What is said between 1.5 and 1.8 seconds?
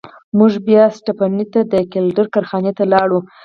ته د